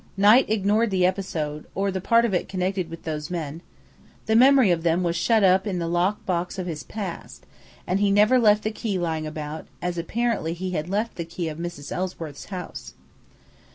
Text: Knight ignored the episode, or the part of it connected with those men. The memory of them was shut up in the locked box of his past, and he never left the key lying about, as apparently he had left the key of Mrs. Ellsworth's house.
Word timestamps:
Knight 0.17 0.49
ignored 0.49 0.89
the 0.89 1.05
episode, 1.05 1.67
or 1.75 1.91
the 1.91 2.01
part 2.01 2.25
of 2.25 2.33
it 2.33 2.49
connected 2.49 2.89
with 2.89 3.03
those 3.03 3.29
men. 3.29 3.61
The 4.25 4.35
memory 4.35 4.71
of 4.71 4.81
them 4.81 5.03
was 5.03 5.15
shut 5.15 5.43
up 5.43 5.67
in 5.67 5.77
the 5.77 5.87
locked 5.87 6.25
box 6.25 6.57
of 6.57 6.65
his 6.65 6.81
past, 6.81 7.45
and 7.85 7.99
he 7.99 8.09
never 8.09 8.39
left 8.39 8.63
the 8.63 8.71
key 8.71 8.97
lying 8.97 9.27
about, 9.27 9.67
as 9.79 9.99
apparently 9.99 10.53
he 10.55 10.71
had 10.71 10.89
left 10.89 11.17
the 11.17 11.23
key 11.25 11.47
of 11.49 11.59
Mrs. 11.59 11.91
Ellsworth's 11.91 12.45
house. 12.45 12.95